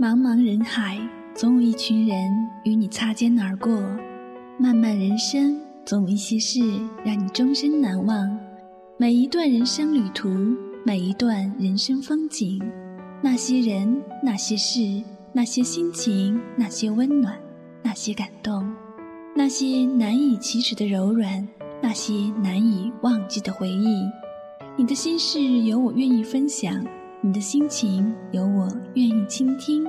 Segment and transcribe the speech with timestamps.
[0.00, 0.96] 茫茫人海，
[1.34, 2.16] 总有一群人
[2.62, 3.68] 与你擦肩而过；
[4.56, 6.60] 漫漫人生，总有一些事
[7.04, 8.38] 让你终身难忘。
[8.96, 10.28] 每一段人生旅途，
[10.84, 12.62] 每一段人生风景，
[13.20, 17.36] 那些人，那些事，那些心情，那些温暖，
[17.82, 18.72] 那些感动，
[19.34, 21.48] 那些难以启齿的柔软，
[21.82, 24.04] 那些难以忘记的回忆。
[24.76, 26.86] 你的心事有我愿意分享。
[27.20, 29.84] 你的心情有我愿意倾听，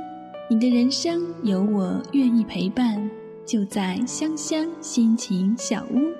[0.51, 3.07] 你的人生有我愿意陪伴，
[3.45, 6.18] 就在香香心情小屋。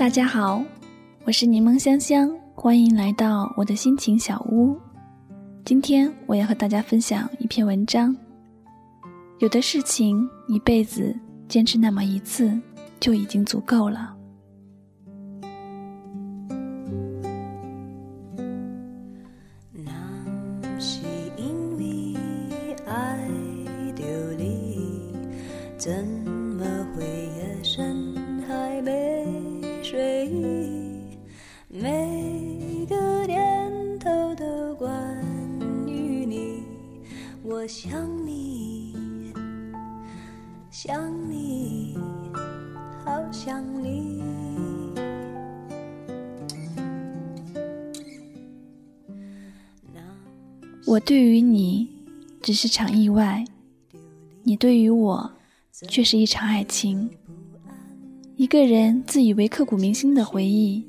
[0.00, 0.64] 大家好，
[1.26, 4.74] 我是柠檬香香，欢迎来到我的心情小屋。
[5.62, 8.16] 今天我要和大家分享一篇文章。
[9.40, 11.14] 有的事情一辈子
[11.48, 12.58] 坚持那么一次
[12.98, 14.16] 就已经足够了。
[37.62, 38.94] 我想你，
[40.70, 41.94] 想你，
[43.04, 44.22] 好想你。
[50.86, 51.86] 我对于你
[52.40, 53.44] 只是场意外，
[54.42, 55.30] 你对于我
[55.86, 57.10] 却是一场爱情。
[58.36, 60.82] 一个人自以为刻骨铭心的回忆，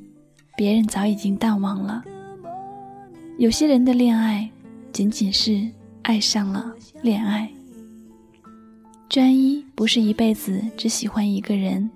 [0.56, 2.02] 别人早已经淡忘了。
[3.38, 4.50] 有些人的恋爱，
[4.94, 5.70] 仅仅是
[6.04, 7.50] 爱上了恋爱。
[9.10, 11.90] 专一不是一辈子只喜欢一个人，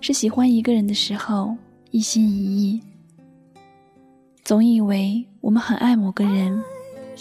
[0.00, 1.56] 是喜欢一个人的时候
[1.90, 2.80] 一心一意。
[4.44, 6.62] 总以为我们很爱某个人，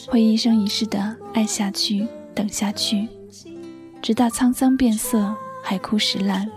[0.07, 3.07] 会一生一世的爱下去，等下去，
[3.99, 6.47] 直到沧桑变色，海枯石烂。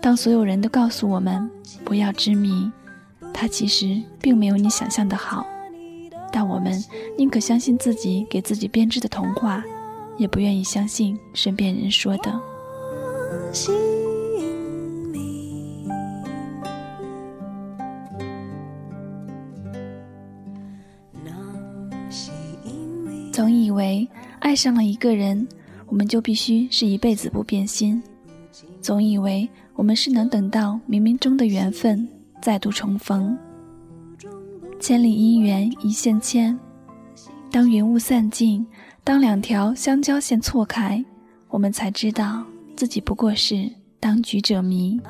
[0.00, 1.50] 当所有人都告诉我们
[1.84, 2.70] 不要执迷，
[3.34, 5.46] 他其实并没有你想象的好，
[6.34, 6.82] 但我们
[7.16, 9.62] 宁可相信自己给自己编织的童话，
[10.16, 12.40] 也不愿意相信身边人说的。
[23.30, 24.08] 总以为
[24.40, 25.46] 爱上了一个人，
[25.86, 28.02] 我们就必须是一辈子不变心，
[28.82, 29.48] 总以为。
[29.76, 32.08] 我们是能等到冥冥中的缘分
[32.40, 33.36] 再度重逢，
[34.86, 36.54] 千里姻缘一线牵。
[37.50, 38.66] 当云雾散尽，
[39.02, 41.02] 当两条相交线错开，
[41.48, 42.44] 我们才知道
[42.76, 43.66] 自己不过是
[43.98, 45.00] 当局者迷。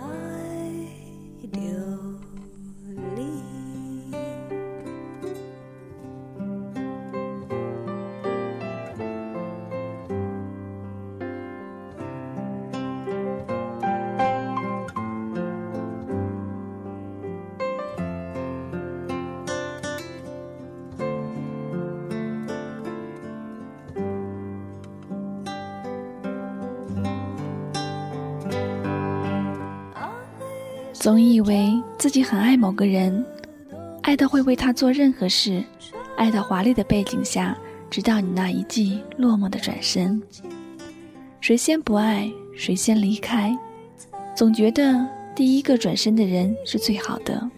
[31.04, 33.22] 总以为自己很爱某个人，
[34.00, 35.62] 爱到会为他做任何事，
[36.16, 37.54] 爱到华丽的背景下，
[37.91, 40.22] 直到你那一记落寞的转身。
[41.42, 43.54] 谁先不爱，谁先离开？
[44.34, 47.50] 总觉得第一个转身的人是最好的。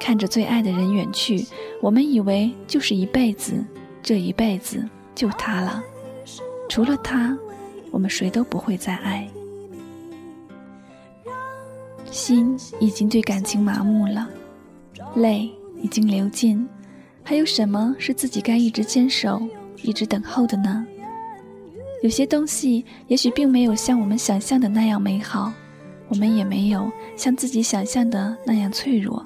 [0.00, 1.46] 看着最爱的人远去，
[1.80, 3.64] 我们以为就是一辈子，
[4.02, 5.80] 这一辈子就他了。
[6.68, 7.38] 除了他，
[7.92, 9.28] 我们谁都不会再爱。
[12.12, 14.28] 心已经对感情麻木了，
[15.16, 15.50] 泪
[15.82, 16.68] 已经流尽，
[17.24, 19.42] 还有什么是自己该一直坚守、
[19.82, 20.86] 一直等候的呢？
[22.02, 25.50] 有些东西也许并没有像我们想象的那样美好，
[26.08, 29.24] 我们也没有像自己想象的那样脆弱。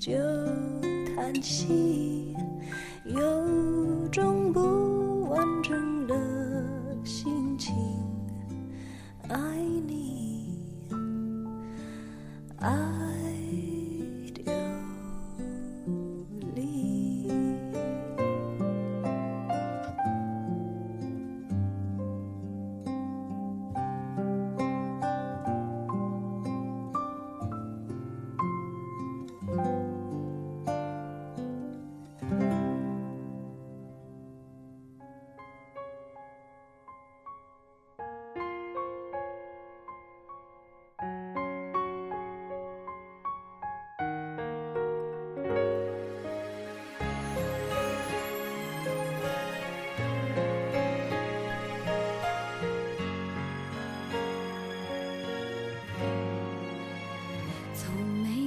[0.00, 0.14] 就
[1.14, 2.34] 叹息，
[3.04, 4.89] 有种不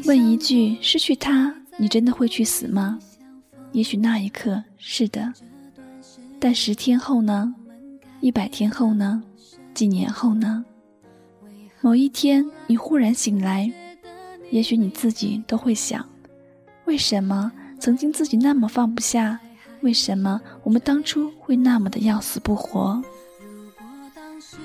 [0.05, 3.00] 问一句：失去他，你真的会去死吗？
[3.71, 5.31] 也许那一刻是的，
[6.39, 7.55] 但十天后呢？
[8.19, 9.23] 一百天后呢？
[9.73, 10.65] 几年后呢？
[11.79, 13.71] 某一天你忽然醒来，
[14.51, 16.06] 也许你自己都会想：
[16.83, 17.49] 为什么
[17.79, 19.39] 曾经自己那么放不下？
[19.81, 23.01] 为什么我们当初会那么的要死不活？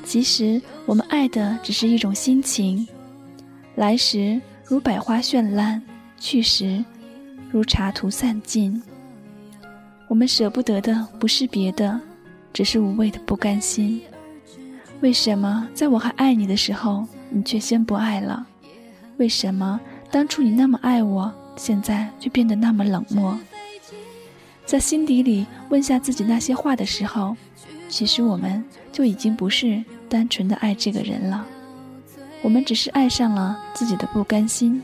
[0.04, 2.86] 其实我们爱的只是一种心情，
[3.76, 4.40] 来时。
[4.68, 5.82] 如百花绚烂，
[6.20, 6.84] 去时
[7.50, 8.82] 如茶图散尽。
[10.06, 11.98] 我们舍不得的不是别的，
[12.52, 14.02] 只是无谓的不甘心。
[15.00, 18.46] 为什么在我还爱你的时候，你却先不爱了？
[19.16, 19.80] 为什么
[20.10, 23.38] 当初你那么爱我，现在却变得那么冷漠？
[24.66, 27.34] 在心底里问下自己那些话的时候，
[27.88, 28.62] 其实我们
[28.92, 31.46] 就已经不是单纯的爱这个人了。
[32.42, 34.82] 我们只是爱上了自己的不甘心，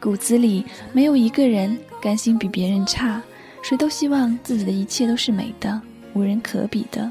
[0.00, 3.22] 骨子里没有一个人甘心比别人差，
[3.62, 5.80] 谁都希望自己的一切都是美的，
[6.14, 7.10] 无人可比的。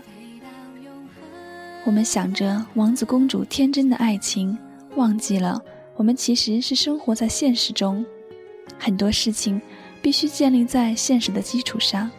[1.85, 4.57] 我们想着王子公主天真的爱情，
[4.95, 5.61] 忘记了
[5.95, 8.05] 我们其实是生活在现实中，
[8.77, 9.61] 很多事情
[10.01, 12.11] 必须建立在现实的基础上。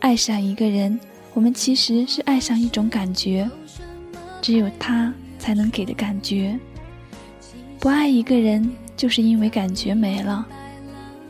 [0.00, 0.98] 爱上一个人，
[1.32, 3.48] 我们其实是爱上一种感觉。
[4.44, 6.54] 只有他才能给的感觉。
[7.80, 10.44] 不爱一个人，就是因为感觉没了；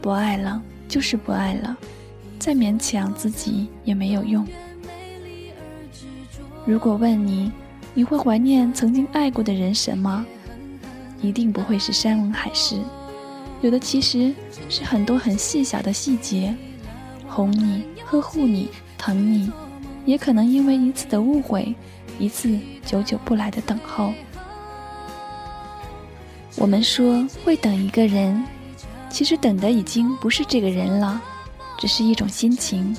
[0.03, 1.77] 不爱了，就是不爱了。
[2.41, 4.45] 再勉强自己也没有用。
[6.67, 7.53] 如果问你，
[7.95, 10.27] 你会怀念曾经爱过的人什么？
[11.23, 12.81] 一定不会是山盟海誓，
[13.63, 14.35] 有的其实
[14.69, 16.53] 是很多很细小的细节，
[17.29, 19.53] 哄你、呵护你、疼你，
[20.05, 21.73] 也可能因为一次的误会。
[22.19, 24.13] 一次久久不来的等候。
[26.57, 28.45] 我们说会等一个人，
[29.11, 31.21] 其实等的已经不是这个人了，
[31.79, 32.97] 只是一种心情。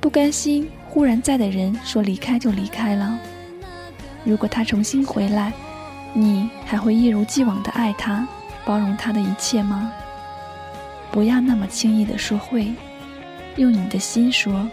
[0.00, 3.18] 不甘心忽然在的人说离开就离开了。
[4.24, 5.52] 如果他重新回来，
[6.14, 8.26] 你还会一如既往的爱他，
[8.64, 9.92] 包容他的一切吗？
[11.10, 12.72] 不要那么轻易的说会，
[13.56, 14.68] 用你的心说，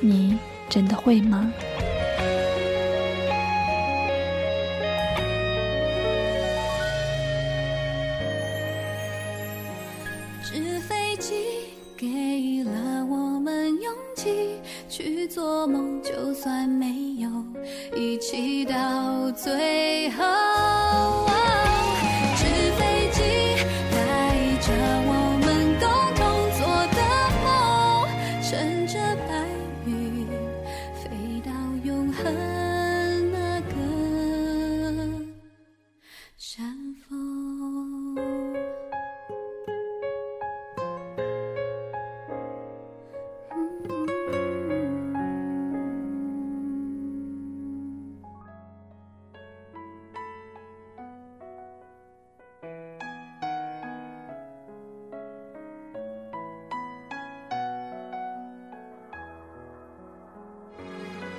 [0.00, 0.36] 你
[0.68, 1.52] 真的会吗？
[18.18, 19.87] 祈祷最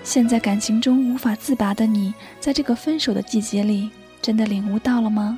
[0.10, 3.92] 现在感情中无法自拔的你，在这个分手的季节里，
[4.24, 5.38] 真的领悟到了吗？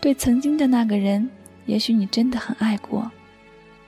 [0.00, 1.28] 对曾经的那个人，
[1.64, 3.10] 也许你真的很爱过，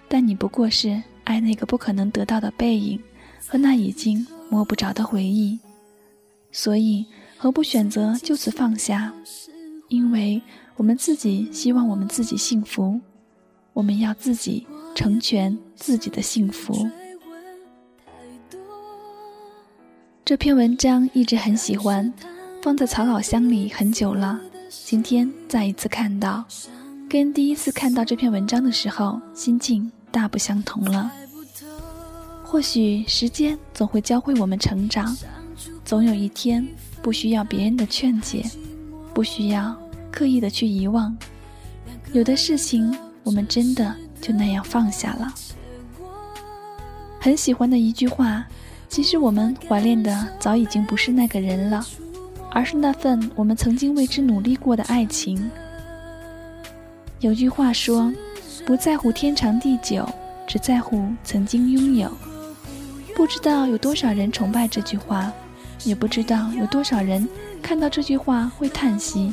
[0.08, 3.00] 但你不过是爱那个不可能得到的背影
[3.46, 5.56] 和那已经摸不着的回忆。
[6.50, 7.06] 所以，
[7.36, 9.14] 何不选择就此放下？
[9.86, 10.42] 因为
[10.74, 13.00] 我们自己希望我们自己幸福，
[13.74, 14.66] 我们要自己
[14.96, 16.90] 成全自己的幸福。
[20.28, 22.12] 这篇文章一直很喜欢，
[22.62, 24.38] 放在草稿箱里很久了。
[24.68, 26.44] 今天再一次看到，
[27.08, 31.10] 跟第一次看到这篇文章的时候心境大不相同了。
[32.44, 35.16] 或许时间总会教会我们成长，
[35.82, 36.62] 总有一天
[37.00, 38.44] 不需要别人的劝解，
[39.14, 39.74] 不需要
[40.12, 41.16] 刻意的去遗忘，
[42.12, 45.34] 有的事情我们真的就那样放下了。
[47.18, 48.44] 很喜欢的一句话。
[48.88, 51.86] 其实我们怀念的早已经不是那个人了，
[52.50, 55.50] 而是那份我们曾经为之努力过的爱情。
[57.20, 58.12] 有句话说
[58.64, 60.08] ：“不在乎天长地久，
[60.46, 62.10] 只在乎曾经拥有。”
[63.14, 65.30] 不知道有多少人崇拜这句话，
[65.84, 67.28] 也不知道有多少人
[67.60, 69.32] 看到这句话会叹息。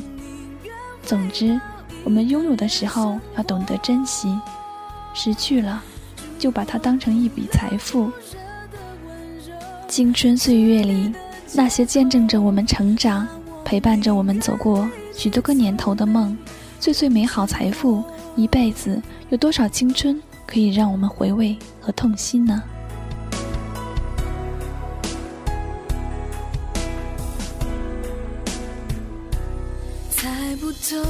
[1.02, 1.58] 总之，
[2.04, 4.36] 我们拥有的时候要懂得珍惜，
[5.14, 5.82] 失去了，
[6.38, 8.10] 就把它当成一笔财富。
[9.96, 11.10] 青春岁月里，
[11.54, 13.26] 那些见证着我们成长、
[13.64, 16.36] 陪伴着我们走过许多个年头的梦，
[16.78, 18.04] 最最美好财富，
[18.36, 19.00] 一辈子
[19.30, 22.62] 有多少青春可以让我们回味和痛惜呢？
[30.10, 31.02] 猜不透，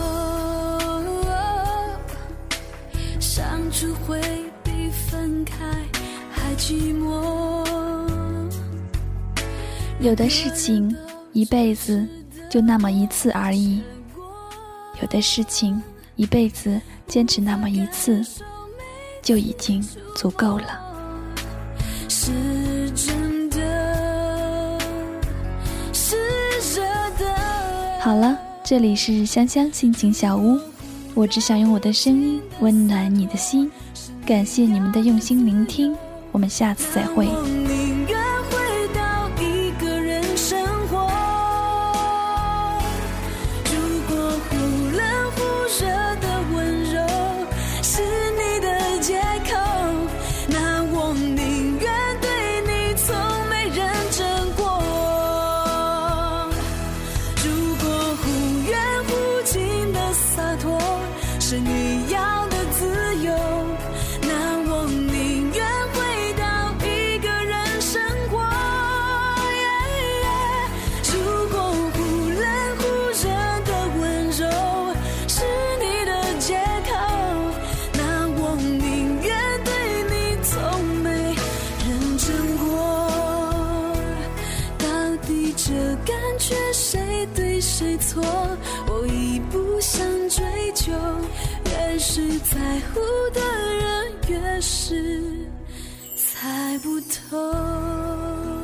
[3.18, 4.20] 相处会
[4.62, 4.70] 比
[5.10, 5.56] 分开
[6.30, 7.55] 还寂寞。
[9.98, 10.94] 有的事情
[11.32, 12.06] 一辈子
[12.50, 13.80] 就那么一次而已，
[15.00, 15.82] 有的事情
[16.16, 18.24] 一辈子坚持那么一次
[19.22, 19.82] 就已经
[20.14, 20.80] 足够了。
[22.08, 22.30] 是
[22.90, 24.78] 真的，
[25.92, 26.16] 是
[26.74, 26.82] 热
[27.18, 28.00] 的。
[28.00, 30.58] 好了，这里是香香心情小屋，
[31.14, 33.70] 我只想用我的声音温暖你的心，
[34.26, 35.96] 感谢你们的用心聆听，
[36.32, 37.26] 我们下次再会。
[87.78, 88.22] 谁错？
[88.88, 90.42] 我已不想追
[90.72, 90.94] 究。
[91.66, 93.00] 越是在乎
[93.34, 93.40] 的
[93.74, 95.46] 人，越是
[96.16, 98.55] 猜不透。